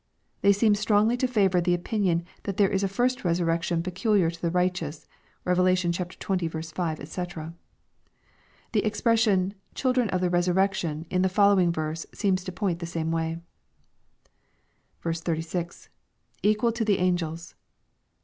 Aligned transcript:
They 0.41 0.51
seem 0.51 0.73
strongly 0.73 1.15
to 1.17 1.27
favor 1.27 1.61
the 1.61 1.75
opinion 1.75 2.25
that 2.41 2.57
there 2.57 2.71
is 2.71 2.81
a 2.81 2.87
first 2.87 3.23
resurrection 3.23 3.83
peculiar 3.83 4.31
to 4.31 4.41
the 4.41 4.49
righteous. 4.49 5.05
(Rev. 5.45 5.57
XX. 5.59 6.73
5, 6.73 7.07
&c.) 7.07 7.23
The 8.71 8.83
expression," 8.83 9.53
children 9.75 10.09
of 10.09 10.19
the 10.21 10.31
resurrection," 10.31 11.05
in 11.11 11.21
the 11.21 11.29
following 11.29 11.71
verse, 11.71 12.07
seems 12.15 12.43
to 12.45 12.51
point 12.51 12.79
the 12.79 12.87
same 12.87 13.11
way. 13.11 13.41
56.— 15.01 15.89
[Equal 16.41 16.71
to 16.71 16.83
the 16.83 16.97
angels. 16.97 17.53